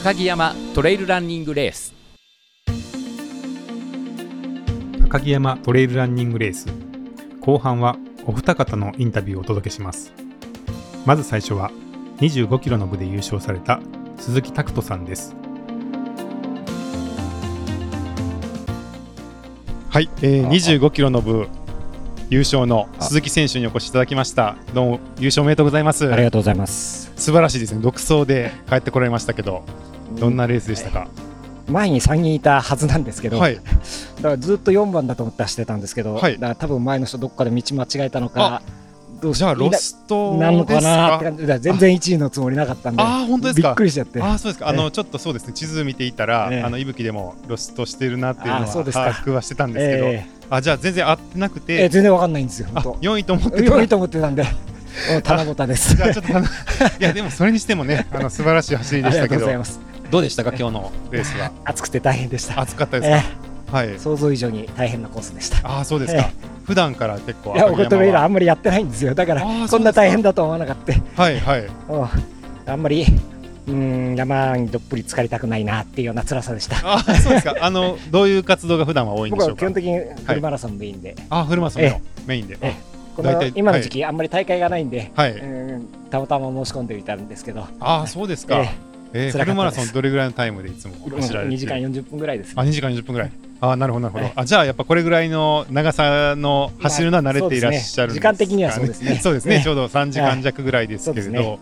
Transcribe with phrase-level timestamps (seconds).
[0.00, 1.92] 赤城山トレイルランニングレース。
[5.04, 6.68] 赤城山トレイルランニングレース。
[7.42, 10.14] 後半はお二方のインタビューをお届けします。
[11.04, 11.70] まず最初は
[12.16, 13.78] 25キロの部で優勝された
[14.16, 15.36] 鈴木拓人さんです。
[19.90, 21.46] はい、えー、25キロの部
[22.30, 24.56] 優勝の鈴木選手にお越しいただきました。
[24.72, 26.10] どうも優勝おめでとうございます。
[26.10, 27.12] ありがとうございます。
[27.16, 27.82] 素晴らしいですね。
[27.82, 29.62] 独走で帰ってこられましたけど
[30.18, 31.08] どんなレースでしたか、
[31.68, 36.34] 前に3人いたはずなんですけど、はい、だからずっと4番だと思って走ってたんですけど、はい。
[36.34, 38.62] だから多分前の人どっかで道間違えたのか
[39.20, 40.80] どうしじゃあロストなのか？
[40.80, 41.46] なって感じ。
[41.46, 43.68] で全然1位のつもりなかったんでああ本当ですか？
[43.68, 44.20] びっくりしちゃって。
[44.22, 44.68] あーそうですか。
[44.68, 45.52] あえのちょっとそうですね。
[45.52, 46.62] 地図見ていたら、ええ。
[46.62, 49.04] あの伊吹でもロストしてるなっていうのはあーそうですか。
[49.12, 53.76] 把握はしてたんですけど、えあじゃあ全然合ってなくえええて、全然わかんないんですよあ本4位と思って当た？
[53.76, 54.42] 良いと思ってたんで
[55.12, 55.94] もう棚ぼたです。
[56.98, 59.80] いやでもそれにしてもね、あの素晴らしい走りありがでしたけど、とうございます
[60.10, 61.50] どうでしたか今日のレースは？
[61.64, 63.16] 暑くて大変でした暑かったですか？
[63.70, 63.98] えはいえ。
[63.98, 66.32] 想像以上に大変なコースでしたああそうですかえ。
[66.64, 71.64] 普段から結構いやオゴトレイルあはんまりやってないんですよだからこんな大変だと思わなかったはいはい。
[71.88, 72.06] うん
[72.66, 73.06] あんまり
[73.68, 77.54] うん山にどっぷり浸かりたくないなっていうような辛さでしたあーそうですか。
[77.60, 79.66] あのどういう活動が普段は多いんで僕しょうか？
[79.66, 82.58] は基本的にフルマラソンメインで、あフルマラソンのメインで。
[82.60, 82.74] え
[83.16, 85.32] この今の時期、あんまり大会がないんで、はい。
[85.32, 85.44] う
[85.78, 88.64] んたまたま申し込んでみたんですけど、ああそうですか。
[89.12, 93.32] ええーフルマラソンどれぐらいのタイムでいつも走られて？2時間40分ぐらいです、あ2時間20分ぐらい。
[93.62, 94.32] あなるほどなるほどはい。
[94.36, 99.56] あじゃあやっぱこれぐらいの長さの走るのは慣れていらっしゃるんですか、まあそうですね時間的にはそうですね そうですね。
[99.58, 101.30] ね ちょうど3時間弱ぐらいですけれど。
[101.30, 101.58] そうですね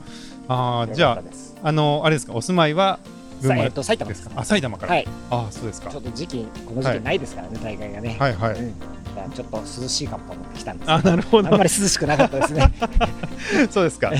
[0.48, 1.22] あーじゃあ
[1.68, 2.34] あのあれですか？
[2.34, 2.98] お住まいは
[3.42, 4.40] えっと埼玉でですすか？
[4.40, 4.92] あ埼玉から。
[4.92, 6.00] はい、あそうですかちょ。
[6.00, 8.52] っと時期、この時期ないですからね、大会がね、はいはい。
[8.54, 8.74] う
[9.34, 11.64] ちょっと涼しい格好を持ってきたんですあなるほどあんま。
[11.64, 12.72] り涼しくなかったですね、
[13.70, 14.12] そうですか。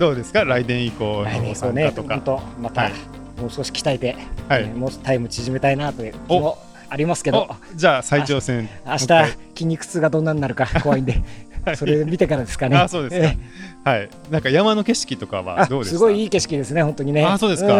[0.00, 0.44] どうですか？
[0.44, 2.22] 来年以降来の参加とか本。
[2.24, 2.92] 当、また、はい
[3.40, 4.16] もう少し鍛えて、
[4.48, 6.58] はいねもうタイム縮めたいなという気おも
[6.90, 8.68] ありますけどお、じゃあ再挑戦。
[8.86, 9.06] 明日
[9.54, 11.22] 筋肉痛がどんなになるか怖いんで、
[11.64, 12.76] は いそれ見てからですかね。
[12.76, 13.36] あそうですか
[13.86, 14.08] えはい。
[14.30, 15.98] なんか山の景色とかはあどうですか？
[15.98, 17.24] すごいいい景色ですね、本当にね。
[17.24, 17.76] あそうですか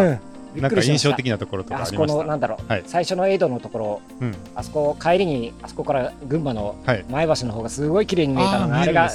[0.55, 2.23] なんか印象的なところとかあそこの。
[2.23, 4.35] なんだろう、はい最初のエイドのところ、うん。
[4.55, 7.05] あそこ帰りにあそこから群馬のはい。
[7.09, 9.09] 前橋の方がすごい綺麗に見えたのがあれが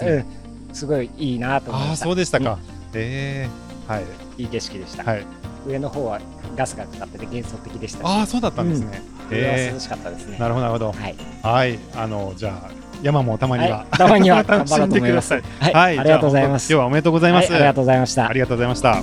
[0.72, 2.04] すごいいいなと思いああました。
[2.04, 2.58] そうでしたか。
[2.96, 3.48] え
[3.88, 4.04] えはい
[4.38, 5.04] いい景色でした。
[5.04, 5.26] はい。
[5.66, 6.20] 上の方は
[6.56, 9.02] ガスがかかってて幻想的でしたし、ああそうだったんですね。
[9.30, 10.36] え上は涼しかったですね。
[10.38, 10.92] えなるほどなるほど。
[10.92, 11.14] はい。
[11.42, 12.70] はいあのじゃあ
[13.02, 15.28] 山もたまには、はいたまには頑張ろうんとでくだ思います。
[15.28, 15.42] さい。
[15.60, 16.72] はい、ありがとうございます。
[16.72, 17.52] 今日はおめでとうございます。
[17.52, 18.32] はいありがとうございましたあ。
[18.32, 19.02] りがとうございました。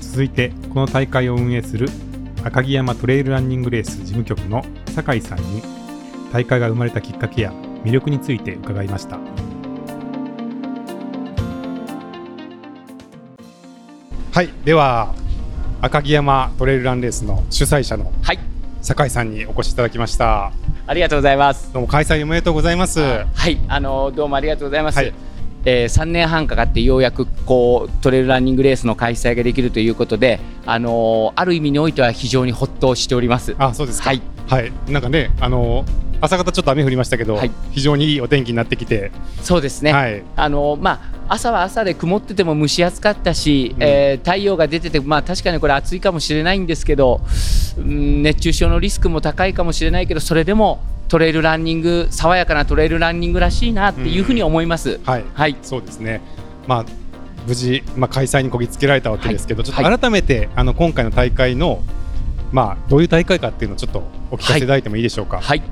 [0.00, 1.88] 続いてこの大会を運営する
[2.44, 4.64] 赤城山トレイルランニングレース事務局の
[4.94, 5.62] 酒井さんに
[6.32, 7.52] 大会が生まれたきっかけや
[7.84, 9.18] 魅力について伺いました
[14.32, 15.12] はいでは
[15.80, 18.38] 赤城山トレイルランレースの主催者のはい。
[18.80, 20.52] 酒井さんにお越しいただきました。
[20.86, 21.72] ありがとうございます。
[21.72, 23.00] どうも開催おめでとうございます。
[23.00, 25.12] はいあのどうもありがとうございます、はい。
[25.64, 33.56] えー、3年半かかってようやくこうトレイルランニングレースの開催ができるということで、あのーある意味においては非常にほっとしております。
[33.58, 34.10] あそうですか。
[34.10, 34.72] はい、はい。
[34.88, 35.84] なんかねあの
[36.20, 37.50] 朝方ちょっと雨降りましたけど、はい。
[37.70, 39.10] 非常にいいお天気になってきて、
[39.42, 40.22] そうですね、はい。
[40.36, 43.82] あのーまあ、朝は朝で曇ってても蒸し暑かったし、うん。
[43.82, 47.20] えー太陽が出てて、まあ、確かにこれ暑いかもしれないんですけど、
[47.78, 55.00] うん熱中症のリスクも高いかもしれないけどそれでもトレイルランニング爽やかなトレイルランニングらしいなっていうふうに思います。
[55.04, 55.24] はい。
[55.34, 55.56] はい。
[55.62, 56.20] そうですね。
[56.66, 56.84] まあ
[57.46, 59.92] 無事、まあ、開催にこぎつけられたわけですけど、ちょっはい。
[59.92, 61.82] と改めて、あの今回の大会の、
[62.52, 65.40] まあ、どういう大会かっていうのをちょっとお聞かせいただいてもいいでしょうか。
[65.40, 65.62] はい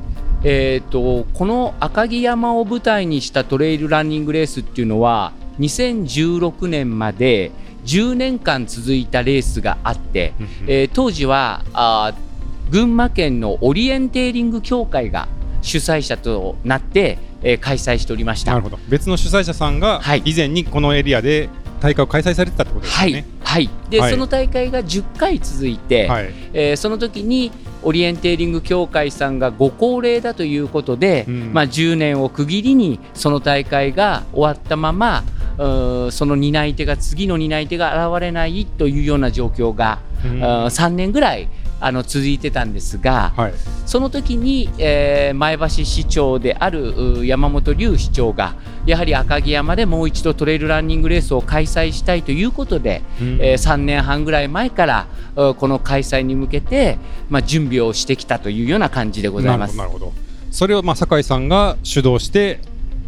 [0.44, 7.50] えー、とこの赤城山を舞台にしたトレイルランニングレースっていうのは2016年まで
[7.84, 10.34] 10年間続いたレースがあって、
[10.66, 12.28] えー当時はあー
[12.70, 15.26] 群馬県のオリエンテーリング協会が
[15.62, 18.52] 主催者となって、えー開催しておりました。
[18.52, 18.78] なるほど。
[18.88, 21.48] 別の主催者さんが、はい以前にこのエリアで
[21.80, 26.32] 大会を開催されてたってことですはいはい、で、はいその大会が10回続いて、はい。
[26.52, 27.50] えーその時に
[27.82, 31.52] オリエンテーリング協会さんがご高齢だということで、うん。
[31.52, 35.24] まあ、10年を区切りにその大会が終わったまま
[35.58, 40.44] その担い手が次の担い手が現れないというような状況が、うん。
[40.44, 41.48] あー3年ぐらい
[41.80, 43.54] あの続いてたんですが、はい。
[43.86, 48.54] その時に、えー前橋市長であるう山本龍市長が
[48.86, 56.98] やはり赤城山でもう一度トレイルランニングレースを開催したいということで、うんえー3年半ぐらい前からうこの開催に向けて、
[57.28, 59.76] まあ、準備をしてきたというような感じでございます。
[59.76, 60.12] なるほど
[60.50, 62.60] それを、まあ、酒井さんが主導して、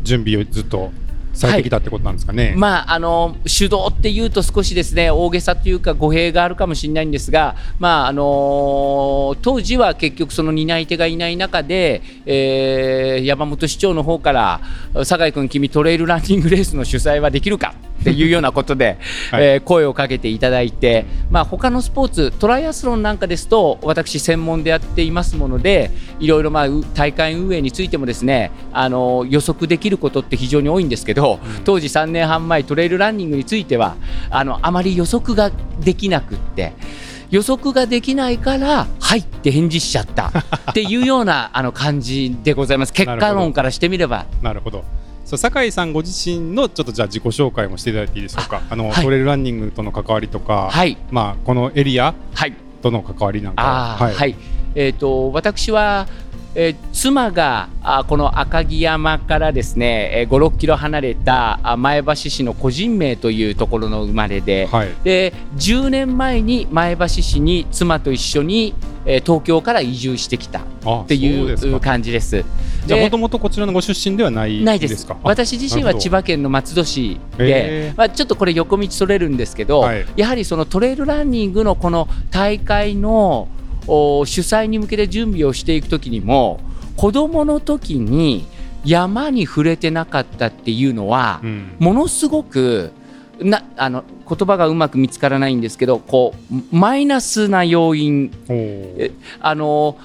[0.02, 0.92] 準備をずっと
[1.40, 2.54] されてきたってことなんですかね。
[2.56, 14.60] まあ、あの手動っていうと少しですね大げさというか語弊があるかもしれないんですが、まああの当時は結局その担い手がいない中で、えー山本市長の方から
[15.04, 18.98] 酒井君君トレイルランニングレースの主催はできるかっていうようなことで、
[19.30, 33.96] はいえー声をかけていただいて、まあ、他のスポーツトライアスロンなんかですと私専門でやっていますものでいろいろまあう大会運営についてもですねあの予測できることって非常に多いんですけど、当時3年半前トレイルランニングについては
[34.30, 35.50] あのあまり予測が
[35.80, 36.72] できなくって。
[37.30, 40.32] 予測ができないから「はい」って返事しちゃった
[40.70, 44.84] っていうようなあの感じでございます 結果論からしてみればなるほど。
[45.30, 48.62] そう酒井さんご自身のちょっとじゃあ自己紹介もしていただいていいでしょうか？
[48.68, 49.04] あの、はい。
[49.04, 50.96] トレイルランニングとの関わりとか、はい。
[51.12, 52.54] まあこのエリアはい。
[52.82, 53.62] との関わりなんか
[53.94, 54.34] あーはい、
[54.74, 56.08] えー、と私は、
[56.54, 64.88] えー妻があこの赤城山からですね、えー、5、6キロ離れたあ前橋市の個人名というところの生まれで、はい。
[65.02, 68.74] で10年前に前橋市に妻と一緒に、
[69.06, 72.32] えー東京から移住してきたっあていう感じです。
[72.32, 72.44] で
[72.86, 75.06] じゃあもともとこちらのご出身ではないないです。
[75.22, 80.04] 私自身は千葉県の松戸市へでー、まあ、ちょっとこれ横道それるんですけど、はい。
[80.16, 83.59] やはりそのトレイルランニングのこの大会のお
[83.90, 86.60] 主催に向けて準備をしていくときにも
[86.96, 88.46] 子どもの時に
[88.84, 91.76] 山に触れてなかったっていうのは、うん。
[91.78, 92.92] ものすごく
[93.40, 98.30] なあの言葉がうまく見つからないんですけどこうマイナスな要因。
[99.40, 99.98] あの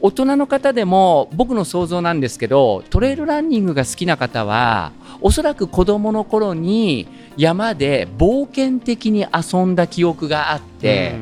[0.00, 11.16] 大人の方でも僕の想像なんですけどトレイルランニングが好きな方はおそらく子どもの頃に山で冒険的に遊んだ記憶があって、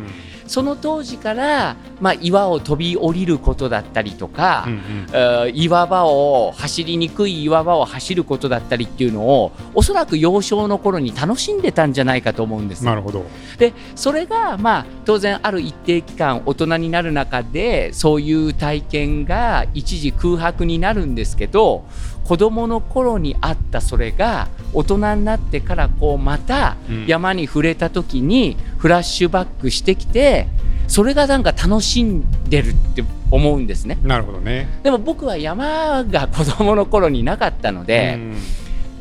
[0.46, 4.81] その当時から、まあ、岩を飛び降りることだったりとか、うんうん
[5.12, 12.84] えー岩場を走りにくい岩場を走ることだったりっていうのをおそらく幼少の頃に楽しんでたんじゃないかと思うんです。
[12.84, 13.25] なるほど。
[13.58, 21.84] でそれが、まあ、当然ある一定期間大人になる中でそういう体験が一時空白になるんですけど
[22.26, 30.49] 子どもの頃にあったそれが大人になってからこうまたうん山に触れた時にフラッシュバックしてきて
[30.88, 33.99] それがなんか楽しんでるって思うんですね。
[34.02, 34.69] なるほどね。
[34.82, 38.37] でも僕は山が子どもの頃になかったので、うん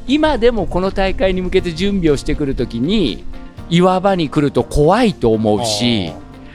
[0.08, 3.24] 今でもこの大会に向けて準備をしてくるときに
[3.72, 6.14] 岩場に来ると怖いと思うし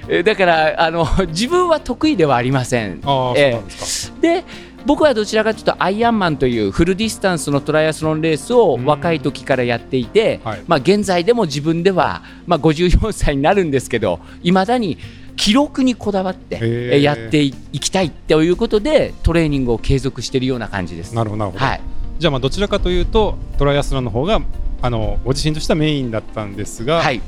[0.08, 3.00] えだからあの自分は得意ではありません。
[3.05, 4.44] ああ、そうええなんですで
[4.87, 14.99] 僕はどちらかというとアイアンマンというフルディスタンスのトライアスロンレースをうん若い時からやっていて、はいまあ、現在でも自分では、まあ、54歳になるんですけどいまだに
[15.37, 21.11] 記録にこだわってやっていきたいということでトレーニングを継続しているような感じです。
[21.11, 21.17] か。
[21.17, 21.65] なるほど、なるほど。
[21.65, 21.81] はい
[22.21, 24.43] じゃあまあどちらかというとトライアスロンの方が
[24.83, 27.23] あのご自身としてはメインだったんですが、はい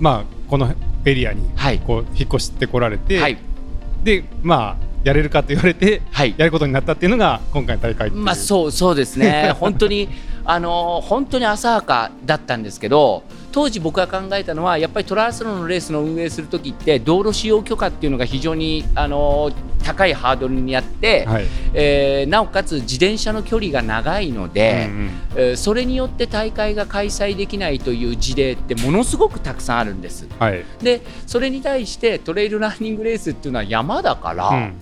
[0.00, 3.36] まあこのエリアにはいこう引っ越してこられて、はい
[4.02, 6.34] でまあやれるかと言われてはい。
[6.36, 9.54] やることになったっていうのが今回の大会まあそうそうですね。
[9.58, 10.08] 本当に
[10.44, 13.22] あの本当に浅はかだったんですけど
[13.52, 19.50] 当時僕が考えたのはやっぱりトライアスロンのレースの運営する時って道路使用許可っていうのが非常にあの
[19.84, 25.10] 高いハードルにあって、はい、えーなおかつ自転車の距離が長いので、うんうん。
[25.36, 30.28] えーそれによって大会が開催できないという事例ってものすごくたくさんあるんです。
[30.38, 30.64] はい。
[30.82, 34.74] でそれに対してトレイルランニングレースっていうのは山だから、うん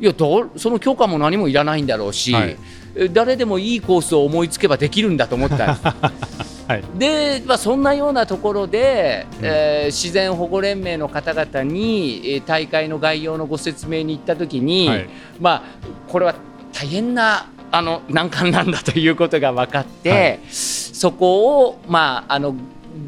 [0.00, 0.50] いやどう？
[0.56, 2.56] その許可も何もいらないんだろうし、はい。
[2.96, 6.64] え誰でもいいコースを思いつけばできるんだと思ったんです。
[6.66, 6.82] はい。
[6.98, 9.44] で、まあ、そんなようなところで、うん。
[9.44, 15.08] えー自然保護連盟の方々に、えー大会の概要のご説明に行ったときに、はい。
[15.40, 15.62] まあ、
[16.08, 16.34] これは
[16.72, 20.38] 大変なあの難関なんだということが分かって、はい。
[20.50, 22.54] そこを、まあ、あの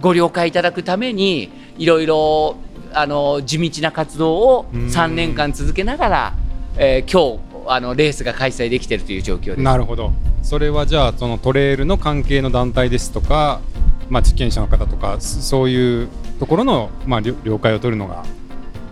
[0.00, 2.56] ご了解いただくためにいろいろ
[2.92, 4.86] あの地道な活動をうん。
[4.86, 6.32] 3年間続けながら、
[6.76, 9.60] えー今日あのレースが開催できているという状況です。
[9.60, 10.12] なるほど。
[10.42, 13.60] それはじゃあそのトレイルの関係の団体ですとか、
[14.08, 16.08] まあ、地権者の方とかそそういう
[16.40, 18.24] ところの、まあ、了了解を取るのが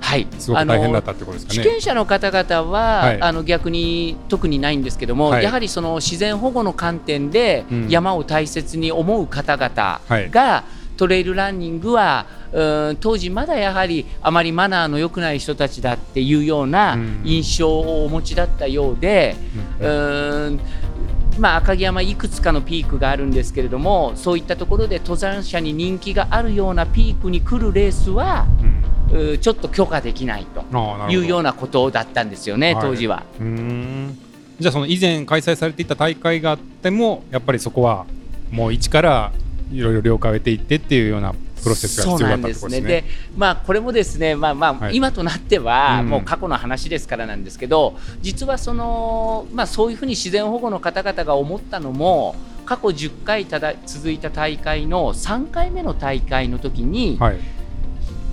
[0.00, 1.62] はい、すごく大変だったってことですかね。
[1.62, 3.22] 地権者の方々は、はい。
[3.22, 5.44] あの逆に特にないんですけども、はい。
[5.44, 7.88] やはりその自然保護の観点でうん。
[7.88, 10.28] 山を大切に思う方々はい。
[10.30, 10.64] が、
[11.00, 17.22] トレイルランニングはうん当時まだやはりあまりマナーの良くない人たちだっていうようなうん。
[17.24, 19.34] 印象をお持ちだったようで、
[19.80, 19.88] うん。
[19.88, 20.60] うん
[21.38, 28.46] まあ、赤城山いくつかのピークがあるんですけれどもそういったところで登山者に人気があるようなピークに来るレースは
[29.10, 29.32] うん。
[29.32, 30.62] うちょっと許可できないと。
[31.08, 32.84] いうようなことだったんですよね、はい。
[32.84, 33.22] 当時は。
[33.40, 34.18] うーん。
[34.58, 38.04] じゃあその以前開催されていた大会があってもやっぱりそこは
[38.50, 39.32] もう一から
[39.72, 42.80] いろいろ了解を得ていってっていうようなプロセスが必要だったですね。
[42.80, 43.04] で
[43.36, 52.34] まあ、これもですね、まあまあ、はい今となっては、うんもう過去の話ですからなんですけど、実はその、まあ、そういうふうに自然保護の方々が思ったのも、
[52.66, 57.38] 過去10回ただ続いた大会の3回目の大会の時に、はい。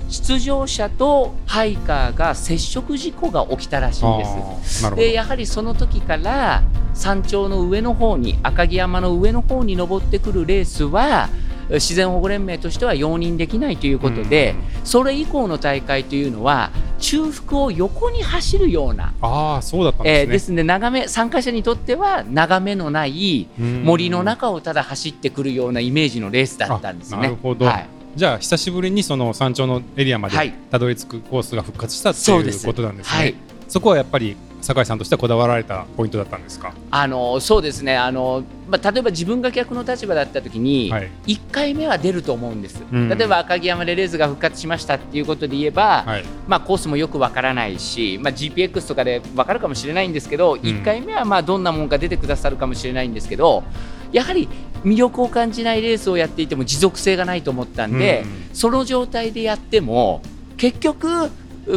[0.10, 4.26] 出場者とハイカーが接触事故が起きたらしいんで
[4.64, 4.96] す。
[4.96, 11.30] でやはりその時から山頂の上の方に赤城山の上の方に登ってくるレースは
[11.70, 20.22] 自然保護連盟としては容認できないということで、それ以降の大会というのは中腹を横に走るような、ああ、そうだったんですね。
[20.22, 27.18] えーですので眺め参加者にとっては眺めのないうん森の中をただ走ってくるようなイメージのレースだったんですね。
[27.18, 30.50] あなるほどはいじゃあ久しぶりにその山頂のエリアまはい。
[30.50, 33.20] でたどり着くコースが復活したっていうことなんですね。
[33.20, 33.36] はい。
[33.68, 36.74] そこはやっぱり酒井さんとしてはこだわられたポイントだったんですか？
[36.90, 37.96] あのそうですね。
[37.96, 41.12] あの、まあ、例えば自分が逆の立場だった時に、はい。
[41.28, 43.08] 1回目は出ると思うんです、うん。
[43.08, 46.24] 例えば赤城山でレースが復活しましたっていうことで言えば、はい。
[46.48, 53.64] まあ、コースもよくわからないし、まあ、GPX とかでわかるかもしれないんですけど、1回目はまあどんなもんか出てくださるかもしれないんですけど
[54.12, 54.48] やはり
[54.88, 60.22] 魅力を感じないレースをやっていても持続性がないと思ったんで、うその状態でやっても
[60.56, 61.30] 結局、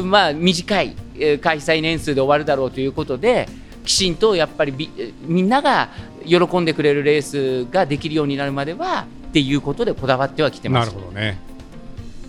[0.05, 3.49] まあ、短いえー開催年数で終わるだろうということで
[3.85, 4.91] きちんとやっぱり
[5.27, 5.91] みんなが
[6.25, 10.93] 喜んでくれるレースができるようになるまではっていうことでこだわってはきてまなす。
[10.95, 11.39] るほどね。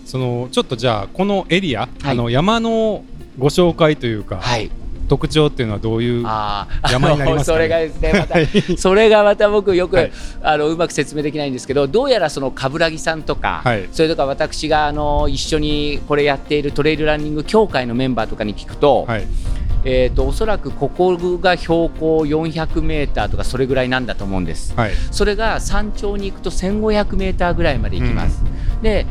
[0.04, 3.04] そのちょっとじゃあこのエリア、はいあの山の
[3.38, 4.70] ご紹介というか、はい
[5.08, 7.54] 特徴っていうのはどういう山になりますかね？
[7.56, 8.48] それがですねまたはい。
[8.76, 10.12] それがまた僕よく、はい。
[10.42, 13.88] あのうまく説明できないんですけどどうやらその冠城さんとか、はい。
[13.92, 19.24] それとか私があの一緒にこれやっているトレイルランニング協会のメンバーとかに聞くと,、はい。
[19.84, 24.74] えー、とおそらくここが標高400メーターとかそれぐらいなんだと思うんです。
[24.76, 24.92] はい。
[25.10, 28.42] それが山頂に行くと1500メーターぐらいまで行きます。
[28.44, 28.51] で1500
[28.82, 29.06] メ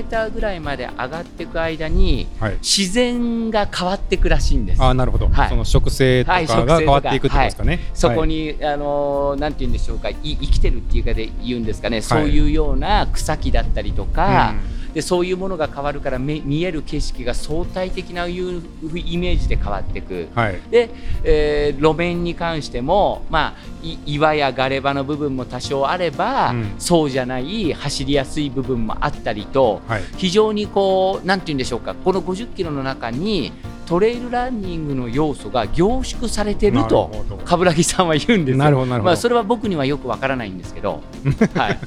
[0.00, 2.58] ーターぐらいまで上がっていく間にはい。
[2.60, 4.82] 自然が変わっていくらしいんです。
[4.82, 5.48] あーなるほど、はい。
[5.48, 7.80] その植生とかが変わっていくってことですかね。
[7.94, 8.28] そこはい。
[8.28, 10.10] に、あのーなんて言うんでしょうか。
[10.10, 14.54] い生きてるっていうかで言うんですかね、そういうような草木だったりとか、
[14.96, 18.62] でそういうものが変わるからめ見える景色が相対的ないう
[18.94, 20.14] イメージで変わっていく。
[20.14, 20.60] うんはい。
[20.70, 20.88] で、
[21.22, 26.74] えー路面に関しても、まあ、い岩やガレ場の部分も多少あれば、うん。
[26.78, 30.02] そうじゃない走りやすい部分もあったりとはい。
[30.16, 33.52] 非常にこうなんて言うんでしょうかこの50キロの中に
[33.86, 37.42] トレイルランニングの要素が凝縮されてるとなるほど。
[37.44, 38.64] 冠城さんは言うんですよ。
[38.64, 39.06] なるほどなるほど。
[39.06, 41.02] まあ、それは僕にはよくわからないんですけど、
[41.54, 41.78] はい、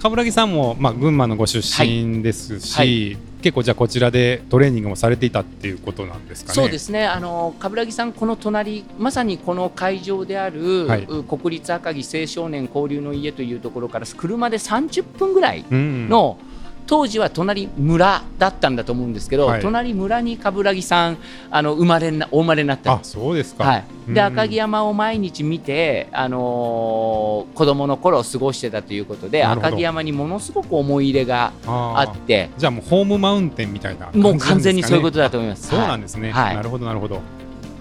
[0.00, 6.54] 冠城さんも、まあ、群馬のご出身ですし、はい結構じゃあこちらでトレーニングもされていたっていうことなんですかね。
[6.54, 7.06] そうですね。
[7.06, 11.04] あの冠城さん、この隣まさにこの会場である、はい。
[11.04, 16.38] う国立赤城青少年交流の家というところから車で30分ぐらいうんの、
[16.86, 19.62] 当時は隣村だったんだと思うんですけど、はい。
[19.62, 21.18] 隣村に冠城さん
[21.50, 22.92] あの生まれなお生まれになった。
[22.92, 23.64] んあですそうですか。
[23.64, 24.14] はい、うん。
[24.14, 32.50] で赤城山を毎日見て、あのー子供の頃過ごしてたということで赤城山にものすごく思い入れがあって。
[32.56, 35.68] じゃあもうホームマウンテンみたいな感じもう完全にそういうことだと思います。
[35.68, 36.56] そうなんですね、はい。
[36.56, 37.20] なるほどなるほど。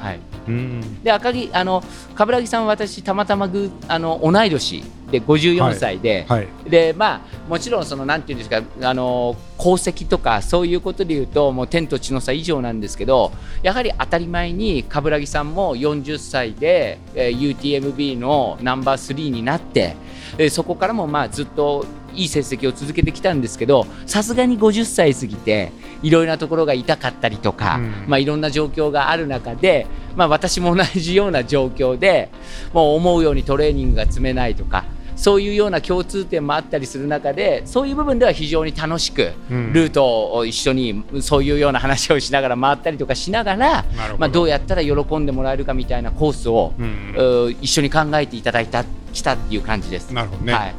[0.05, 1.03] はい、うん。
[1.03, 1.83] で赤城あの
[2.13, 6.47] 冠城さんは私たまたまぐあの同い年で54歳で、はい。
[6.69, 13.31] でまあもちろんそのなんていうんですかあの功績とかそういうことで言うともう天と地の差以上なんですけど
[13.63, 19.95] やはり当たり前に冠城さんも40歳で、えー UTMB のナンバー3になって、
[20.37, 21.85] えーそこからもまあずっと
[22.15, 28.05] いい成績を続けてきたんですけどさすがに50歳過ぎていろいろなところが痛かったりとか、うん。
[28.07, 32.29] まあ、いろんな状況がある中で、まあ、私も同じような状況で
[32.73, 39.73] もう思うようにトレーニングが積めないとかそういうような共通点もあったりする中でそういう部分では非常に楽しくうん。
[39.73, 44.17] ルートを一緒にそういうような話をしながら回ったりとかしながら、ど。
[44.17, 47.15] まあ、どうやったら喜んでもらえるかみたいなコースを、うん。
[47.17, 50.13] う一緒に考えていただいたきたっていう感じです。
[50.13, 50.75] なるほどね、はい、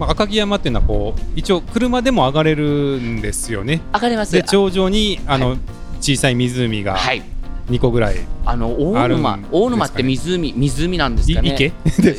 [0.00, 3.82] まあ、赤城山っていうのはこう一応車でも上がれるんですよね。
[3.92, 4.32] 上がります。
[4.32, 5.56] で頂上にあの、は
[6.00, 7.22] 小さい湖がはい。
[7.68, 8.16] 2個ぐらい、
[8.46, 11.50] あの大あるん沼大沼って湖湖なんですかね。
[11.50, 11.72] い池？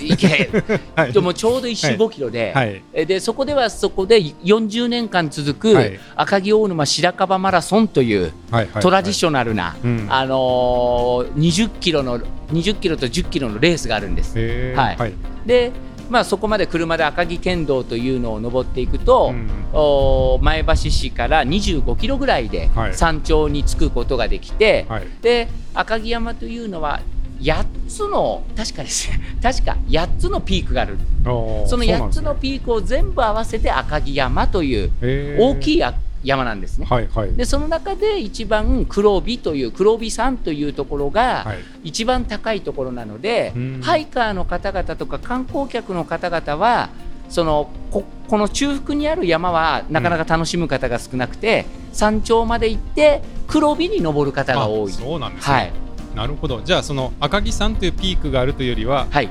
[0.06, 0.50] 池。
[0.96, 1.12] はい。
[1.12, 2.82] でもちょうど1周はい5キロで、はい。
[2.94, 6.00] えでそこではそこで40年間続くはい。
[6.16, 10.06] 赤城大沼白樺マラソンというはいはいトラディショナルな、うん。
[10.08, 12.20] あのー20キロの
[12.54, 14.38] 20キロと10キロのレースがあるんです。
[14.76, 14.96] はい。
[14.96, 15.14] はい。
[15.46, 15.72] で、
[16.12, 19.34] まあ、そこまで車で赤城県道というのを登っていくと、
[19.74, 20.44] うん。
[20.44, 22.94] 前橋市から25キロぐらいではい。
[22.94, 25.08] 山頂に着くことができて、はい。
[25.22, 27.00] で赤城山というのは
[27.40, 29.22] 8つの確かですね。
[29.42, 30.98] 確か8つのピークがある。
[31.24, 34.92] その8つのピークを全部合わせて赤城山という
[35.40, 35.84] 大きい
[36.24, 36.86] 山なんですね。
[36.90, 37.34] はいはい。
[37.34, 41.58] でその中で一番黒帯という黒帯山というところがはい。
[41.84, 43.82] 一番高いところなので、うん。
[43.82, 46.90] ハイカーの方々とか観光客の方々は
[47.30, 54.92] そのここの中腹にある山はなかなか楽しむ方が少なくて、山頂まで行って黒帯に登る方が多い。
[54.92, 54.96] あ。
[54.96, 55.72] そうなんですね、はい、
[56.16, 56.62] なるほど。
[56.62, 59.30] じゃあその赤城山というピークがあるというよりははい、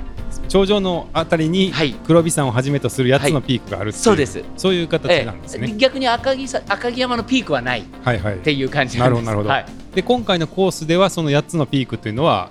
[0.50, 1.92] 頂上のあたりにはい。
[1.92, 4.42] 黒帯山をはじめとする8つのピークがあるそうです。
[4.56, 7.82] そういう形えなんですね、え逆に赤城さ赤城山のピークはない。
[7.82, 8.38] っはいはい。
[8.38, 9.24] ていう感じなんです。
[9.24, 9.66] なるほどはい。
[9.94, 12.50] で今回のコースではその8つのピークというのは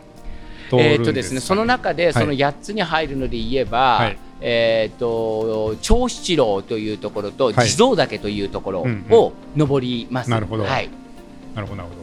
[0.70, 4.18] 通るんえーですか、とですね、その中でその8つに入るので言えば、はい。
[4.40, 7.68] えー、と長七郎というところとはい。
[7.68, 10.30] 地蔵岳というところうんを登ります。
[10.30, 10.64] なるほど。
[10.64, 10.90] はい。
[11.54, 12.02] なるほどなるほど。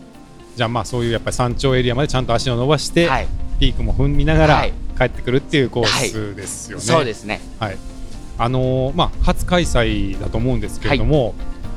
[0.55, 3.27] じゃあまあそういうやっぱり山頂エリアまでちゃんと足を伸ばして、はい。
[3.59, 6.85] ピークも踏みながらはい帰ってくるっていうコースですよね。
[6.85, 7.41] そうですね。
[7.59, 7.77] はい。
[8.39, 11.35] あのーまあ初開催だと思うんですけれども、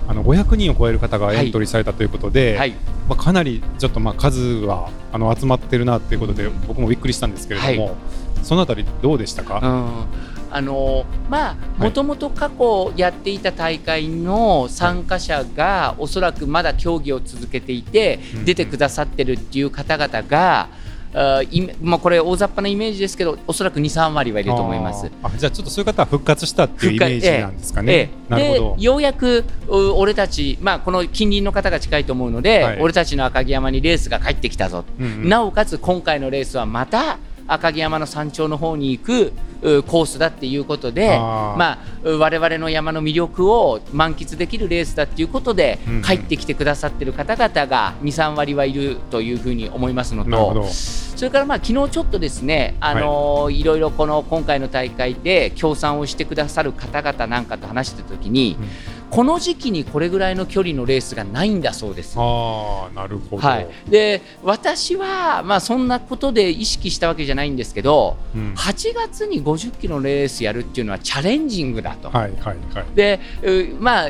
[0.07, 2.71] あの500人を超える方がエントリーされたということで、はい、
[3.07, 7.95] まあかなりちょっとまあ数はあの集まってるなっていうことで僕もびっくりしたんですけれども、
[8.43, 9.59] そのあたりどうでしたか？
[9.61, 20.69] うんあのまあいもともと過去やっていた大会の参加者がおそらくまだ競技を続けていてうん出てくださってるっていう方々が、
[21.13, 25.09] あいまあ、これ大雑把なイメージですけどおそらく23割はいると思います。
[25.37, 27.93] じゃあちょっとそういう方は復活したっていうイメージなんですかね。
[27.93, 28.75] ええなるほど。
[28.77, 37.17] でようやくう俺たち、まあ、この近隣の方が近いと思うので、はい俺たちの赤城山にレースが帰ってきたぞ、うんうんなおかつ今回のレースはまた
[37.49, 46.01] 赤城山の山頂の方に行くうコースだっていうことでまあ、う我々の山の魅力を満喫できるレースだっていうことで、うんうん。
[46.01, 50.67] 帰ってきてくださってる方々が23割はいるというふうに思いますのと。
[50.71, 58.69] それからまあ昨日ちょっとですね、あのーい、ろいろこの今回の大会で協賛をしてくださる方々なんかと話してた時に、うん
[59.09, 62.15] この時期にこれぐらいの距離のレースがないんだそうです。
[62.17, 63.47] ああなるほど。
[63.47, 72.09] はい、で私は、まあ、そんなことで意識したわけじゃないんですけどうん8月に50キロのレースやるっていうのはチャレンジングだと。
[72.09, 72.85] はいはいはい。
[72.95, 74.09] でうまあ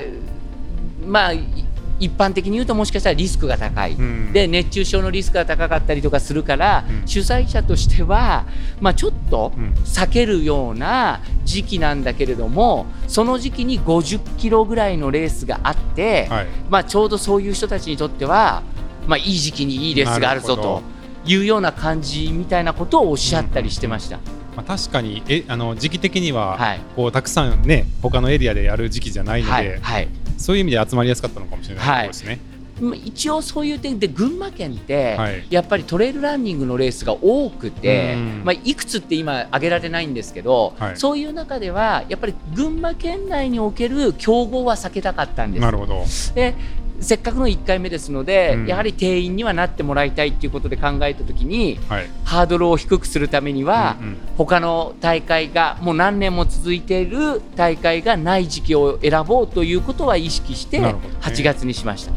[1.06, 1.66] まあい
[2.00, 4.34] 一般的に言うともしかしたらリスクが高い、うん。
[4.34, 7.08] で熱中症のリスクが高かったりとかするから、うん。
[7.08, 8.46] 主催者としては、
[8.80, 9.74] まあ、ちょっとうん。
[9.84, 16.48] 避けるような時期なんだけれどもその時期に50キロぐらいのレースがあって、はい。
[16.70, 18.64] まあ、ちょうどそういう人たちにとっては、
[19.08, 20.82] まあ、いい時期にいいレースがあるぞと
[21.26, 24.18] いうような感じみたいなことをおっしゃったりしてました。
[24.56, 26.80] まあ、確かにえあの時期的には、はい。
[26.96, 30.08] こうたくさんね他のエリアでやる時期じゃないので、はいはい
[30.40, 31.86] そういう意味で集まりやすかったのかもしれない。
[31.86, 32.08] はい。
[32.08, 32.40] ですね。
[32.82, 35.46] まあ一応そういう点で群馬県って、はい。
[35.50, 38.42] やっぱりトレイルランニングのレースが多くて、うん。
[38.46, 40.98] まあ、いくつって今挙げられないんですけど、はい。
[40.98, 45.62] そういう中ではやっぱり群馬県内における競合は避けたかったんです。
[45.62, 46.06] なるほど。
[46.34, 46.56] で
[47.02, 52.10] せっかくの1回目ですので、うんやはり定員にはなってもらいたいっていうことで考えたときにはい。
[52.24, 62.14] ハードルを低くするためには、うんうん他の大会がもう何年も続いている大会がない時期を選ぼうということは意識してなるほどね8月にしました。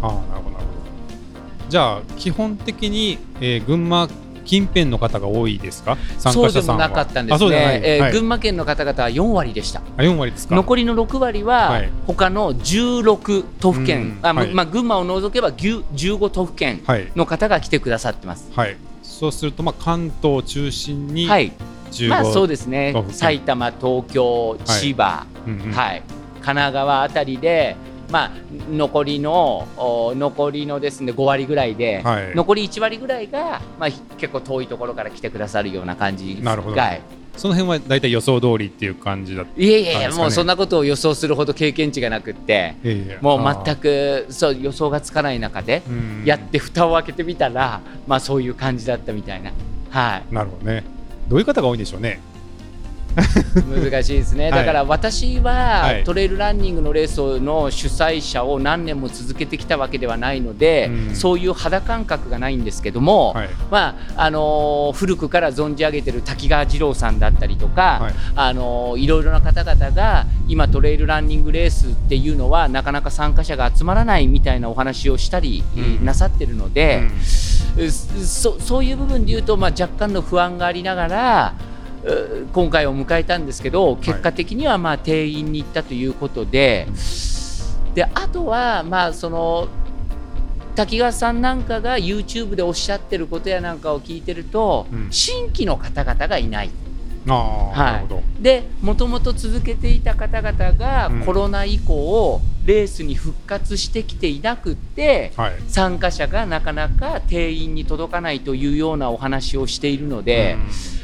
[1.68, 4.08] じゃあ基本的に、えー群馬
[4.52, 5.96] 近辺の方が多いですか？
[6.18, 6.88] 参そうで加者さんは。
[6.88, 7.80] もなかったんですね。
[7.82, 9.80] えーはい、群馬県の方々は4割でした。
[9.96, 10.54] あ4割ですか？
[10.54, 11.90] 残りの6割ははい。
[12.06, 14.36] 他の16都府県、あうん。
[14.36, 14.48] はい。
[14.52, 18.50] まあ、群馬を除けば10 15都府県はい、の方が来てくださってます。
[18.54, 21.52] はい、そうすると、まあ、関東を中心にはい、
[21.92, 22.94] 15、まあそうですね。
[23.08, 25.72] 埼玉、東京、千葉、うんうん。
[25.72, 26.02] はい、
[26.34, 27.74] 神奈川あたりで、
[28.12, 28.30] まあ、
[28.70, 37.00] 残りのお残りのですね5割ぐらいで、はい残り1割ぐらいが、まあ、ひ結構遠いところから来てくださるような感じなるほどはい
[37.36, 39.50] その辺は大体予想通りっていう感じだった。
[39.58, 40.22] いえいえいえ、なんですかね？
[40.24, 42.74] もうそんなことを予想するほど経験値がなくって
[43.22, 49.50] もう全くそう予想がつかない中でくやって蓋を開けてみたら、まあ、そういう感じだったみたいな。
[49.88, 50.84] はいなるほどね。
[51.30, 52.20] どういう方が多いんでしょうね？
[53.14, 54.52] 難しいですね、はい。
[54.52, 56.04] だから私は、はい。
[56.04, 61.14] トレイルランニングのレースの主催者を何年も続けてきたわけではないので、うん。
[61.14, 63.48] そういう肌感覚がないんですけども、はい。
[63.70, 68.14] まああのー古くから存じ上げてる滝川二郎さんだったりとか、はい。
[68.34, 77.02] あのーいろいろな方々が今トレイルランニングレースっていうのはなかなか参加者が集まらないみたいなお話をしたり、うんなさってるので。
[77.02, 77.22] うん。
[77.82, 81.71] そそういう部分で言うと、まあ、若干の不安がありながらう
[82.52, 86.88] 今回を迎えたんですけど結果的にはまあ定員に行ったということで,、
[87.94, 89.68] であとはまあその
[90.74, 95.08] 滝川さんなんかが YouTube でおっしゃってることやなんかを聞いてると、うん。
[95.10, 96.70] 新規の方々がいない。
[98.40, 101.20] でもともと続けていた方々がうん。
[101.24, 105.52] コロナ以降、レースに復活してきていなくってはい。
[105.68, 110.56] 参加者がなかなか定員に届かないというようなお話をしているので、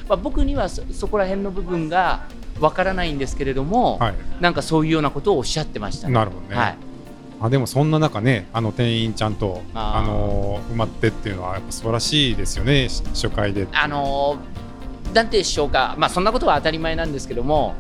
[0.09, 2.27] まあ、僕にはそそこら辺の部分が
[2.61, 4.15] わからないんですけれども、うんはい。
[4.41, 6.15] なんかそういうようなことをおっしゃってましたね。
[6.15, 6.57] なるほどね。
[6.57, 6.77] はい
[7.41, 12.89] あでもそんな中ね、あの定員ちゃんとあのー埋まってっていうのはやっぱ素晴らしいですよね。
[12.89, 13.69] し初回で。
[13.73, 17.75] あのーなんてでしょうか、まあ、そんなことは当たり前なんですけども、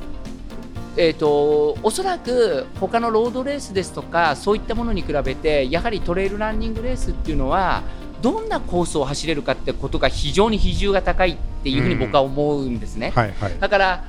[0.96, 7.82] えー、とおそらく他のロードレースですとかそういったものに比べてやはりトレイルランニングレースっていうのは
[8.22, 11.36] どんなコースを走れるかってことが非常に比重が高い
[11.68, 13.12] っていうふうに僕は思うんですね。
[13.14, 13.58] はいはい。
[13.60, 14.04] だから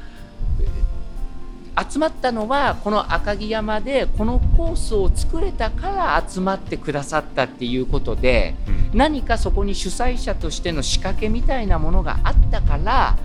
[1.89, 13.17] 集まったのはこの赤城山でこのコースを作れたから集まってくださったっていうことでうん何かそこに主催者としての仕掛けみたいなものがあったから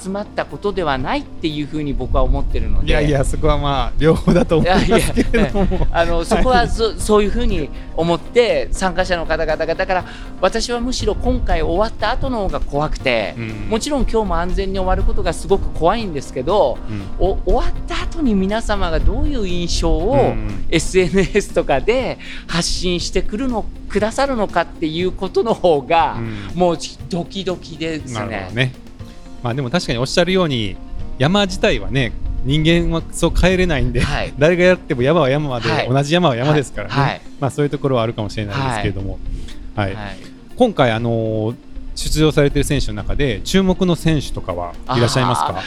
[0.00, 5.86] 集まったことではないっていうふうに僕は思ってるのでいやいやそこはまあ両方だと思いますけれども。
[5.90, 10.04] あのそこはそそういうふうに思って参加者の方々がだから
[10.40, 28.54] 私はむしろ今回終わった後の方が怖くて、うんもちろん今日も安全に終わることがすごく怖いんですけど、うんお終わった後に皆様がどういう印象を、うん SNS とかで発信してくるのくださるのかっていうことの方が、うんもうドキドキですねど。
[28.54, 28.81] ね。
[29.42, 30.76] まあでも確かにおっしゃるように
[31.18, 32.12] 山自体はね
[32.44, 34.32] 人間はそう変えれないんで、はい。
[34.38, 35.88] 誰がやっても山は山で、はい。
[35.88, 37.20] 同じ山は山ですからね、はい。
[37.40, 39.18] まあそういうところはあるかもしれないですけれども、
[39.76, 39.94] はい。
[39.94, 40.16] はい。
[40.56, 41.54] 今回あのー
[41.94, 45.62] 出場されてる選手の中で注目の選手とかはいらっしゃいますか？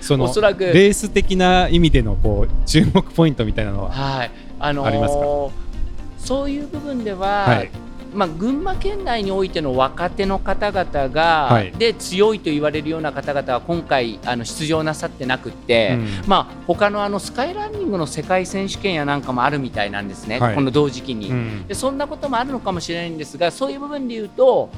[0.00, 0.64] そのおそらく。
[0.64, 5.20] レース的な意味でのこう注目ポイントみたいなのは、はい、あのーありますか？
[6.18, 7.70] そういう部分では、はい
[8.14, 11.72] まあ、群馬県内においての若手の方々が、はい。
[11.72, 16.08] で強いと言われるような方々は今回あの出場なさってなくって、うん。
[16.26, 20.54] まあ他のあのスカイランニングの世界選手権やなんかもあるみたいなんですね、はい。
[20.54, 21.66] この同時期に、うん。
[21.66, 24.70] でそんなこともあるのかもしれないんですがそういう部分で言うと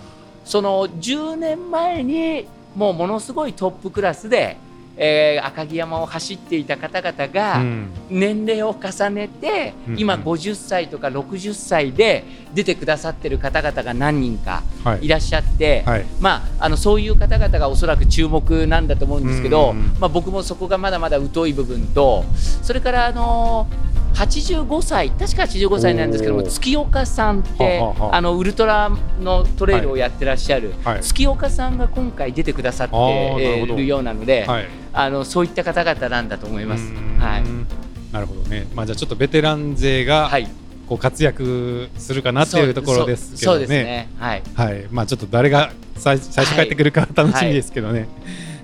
[0.45, 4.57] その10年前にもうものすごいトップクラスで、
[4.99, 7.89] えー赤城山を走っていた方々が、うん。
[8.11, 15.07] 年齢を重ねて、うん今50歳とか60歳で出てくださってる方々が何人かはい。
[15.07, 16.07] いらっしゃって、はい。
[16.21, 20.01] まあ、あのそういう方々がおそらく注目なんだと思うんですけど、うんうんうん。
[20.01, 22.25] まあ、僕もそこがまだまだ疎い部分と
[22.63, 23.67] それから、あの
[24.15, 28.91] 85歳確か85歳なんですけども月岡さんってはあのウルトラ
[29.21, 31.03] のトレイルをやってらっしゃる、はい。
[31.03, 34.69] 月岡さんが今回出てくださっているようなので、はい。
[34.93, 36.93] あのそういった方々なんだと思います。
[37.19, 38.13] はい。
[38.13, 40.49] なるほどね、まあ、じゃあちょっとベテラン勢がはい。
[40.89, 43.67] こう活躍するかなっていうところですけどね。
[43.67, 44.09] ね。
[44.19, 44.43] はい。
[44.55, 44.87] はい。
[44.91, 48.09] まあ、ちょっと誰が最最初帰ってくるか楽しみですけどね。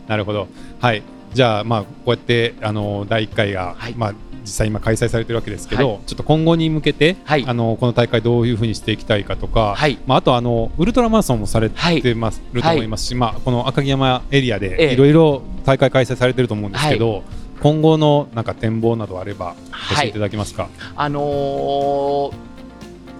[0.09, 0.49] なるほど、
[0.81, 1.03] はい、
[1.35, 3.95] じゃあ、まあ、こうやってあの第1回が、はい。
[3.95, 7.45] まあ、実際今開催されてるわけですけど、はちょっと今後に向けて、はい。
[7.47, 9.99] あのこの大会どういうふうにしていきたいかとか、はい。
[10.07, 12.03] まあ、あとあのウルトラマラソンもされはい。
[12.03, 17.23] てます、ると思いますし、まあ、この赤城山エリアえでえいろいろ大会開催されてると思うんですけど、
[17.61, 19.55] 今後のなんか展望などあれば
[19.91, 20.69] 教えていただけますか？
[20.95, 22.35] あのー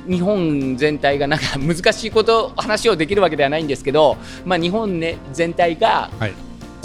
[0.07, 6.35] 日本全体がなんか難しいこと話をできるわけではないんですけど、まあ、日本、ね、全体がはい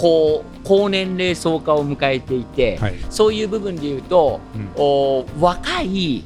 [0.00, 2.94] こう高年齢層化を迎えていて、はい。
[3.10, 4.70] そういう部分で言うと、うん。
[4.76, 6.24] お若い、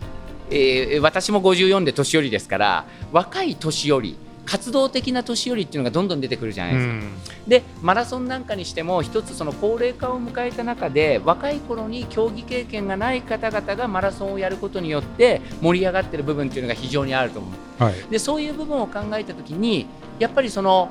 [0.51, 6.93] えー私も54で年寄りですから若い年寄り活動的な年寄りっていうのがどんどん出てくるじゃないですか。
[6.93, 7.13] うん。
[7.49, 17.49] でマラソンなんかにしても一つその高齢化を迎えた中で若い頃に競技経験がない方々がマラソンをやることによって盛り上がってる部分っていうのが非常にあると思
[17.81, 17.83] う。
[17.83, 17.95] はい。
[18.11, 19.87] でそういう部分を考えた時に
[20.21, 20.91] やっぱりその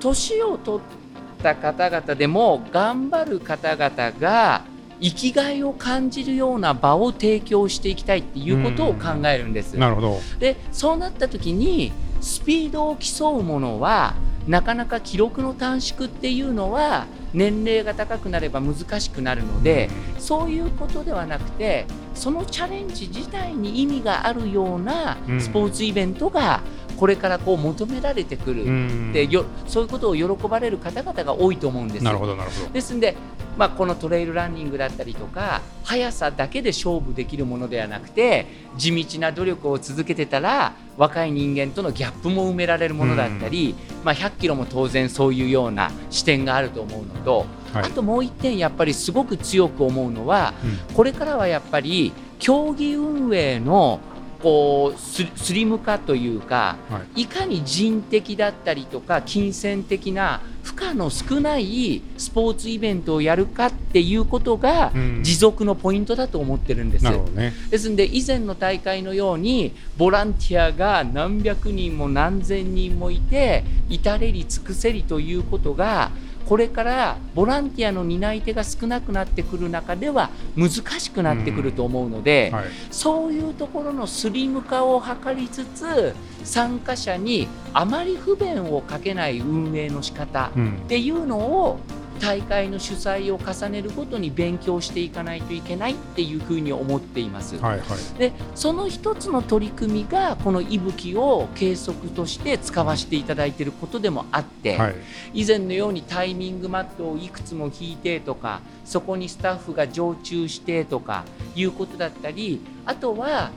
[0.00, 1.01] 年を取っ
[1.42, 4.62] た方々でも頑張る方々が
[5.00, 9.76] 生きがいを感じるような場を提供していきたいっていうことを考えるんです。
[9.76, 10.20] なるほど。
[10.38, 14.14] でそうなった時にスピードを競うものは
[14.46, 26.62] なかなか記録の短縮っていうのは年齢が高くなれば難しくなるので、そういうことではなくてそのチャレンジ自体に意味があるようなうんスポーツイベントが
[27.02, 29.12] これからこう求められてくる、うん。
[29.12, 32.04] でよそういうことを喜ばれる方々が多いと思うんですよ。
[32.04, 32.70] なるほどなるほど。
[32.70, 33.16] ですんで、
[33.58, 38.46] まあ、このトレイルランニングだったりとか速さだけで勝負できるものではなくて
[38.78, 47.82] 地道な努力を続けてたら若い人間とのギャップも埋められるものだったり、まあ、100キロも当然そういうような視点があると思うのと、はい。
[47.86, 50.54] あともう一点やっぱりすごく強く思うのは
[50.88, 50.94] うん。
[50.94, 53.98] これからはやっぱり競技運営の
[54.42, 57.22] こうススリム化というか、はい。
[57.22, 65.22] いかに人的だったりとか金銭的な負荷の少ないスポーツイベントをやるかっていうことがうん。
[65.22, 67.04] 持続のポイントだと思ってるんです。
[67.04, 67.52] ね。
[67.70, 76.10] ですので以前の大会のようにボランティアが何百人も何千人もいて至れり尽くせりということが
[76.52, 82.64] これからボランティアの担い手が少なくなってくる中では難しくなってくると思うので、はい。
[82.90, 90.82] そういうところのスリム化を図りつつ参加者にあまり不便をかけない運営の仕方うん。
[90.84, 91.80] っていうのを
[92.22, 97.56] 大会の主催を重ねるごとに勉強していかないといけないっていうふうに思っています。
[97.56, 104.94] はいはいでその一つの取り組みがこの息吹を計測として使わせていただいていることでもあって、はい
[105.34, 111.24] 以前のようにタイミングマットをいくつも引いてとかそこにスタッフが常駐してとか
[111.56, 113.50] いうことだったりあとは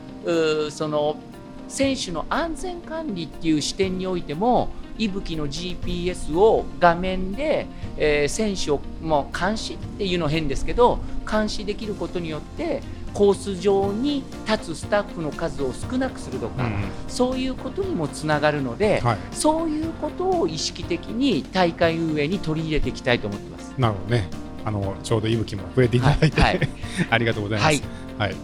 [0.71, 1.17] その
[1.67, 12.82] 選手の安全管理っていう視点においても息吹の GPS を画面で、えー選手をもう監視っていうのは変ですけど監視できることによって
[13.14, 19.18] コース上に立つスタッフの数を少なくするとか、うんそういうことにもつながるので、はい。
[19.32, 23.74] そういうことを意識的に大会運営に取り入れていきたいと思ってます。
[23.78, 24.28] なるほどね。
[24.66, 26.70] あのちょうど息吹も触れていただいて、はいはい。
[27.10, 27.84] ありがとうございます。
[28.18, 28.36] はい、はい。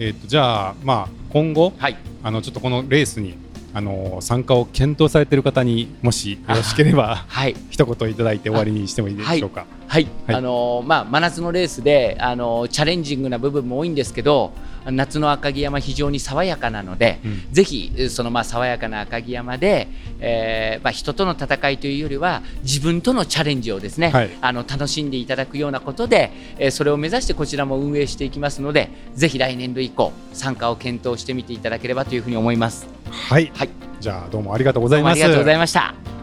[0.00, 3.34] えっ、とじゃあまあ今後はい、あのちょっとこのレースに
[3.78, 9.66] あの参加を検討されている方にもしよろしければはい、一言いただいて終わりにしてもいいでしょうか。
[9.86, 10.36] はい、はい。
[10.36, 14.50] あのーまあ真夏のレースであのーチャレンジングな部分も多いんですけど、
[14.90, 19.88] 夏の赤城山非常に爽やかなので、うんぜひえーそのまあ爽やかな赤城山で、
[20.20, 32.86] えーまあ人との戦いというよりは自分とのチャレンジをですね、はいあの楽しんでいただくようなことで、えーそれを目指してこちらも運営していきますので、ぜひ来年度以降参加を検討してみていただければというふうに思います。
[33.10, 33.70] はい、はい、
[34.00, 35.20] じゃあどうもありがとうございます。
[35.20, 36.17] どうもありがとうございました。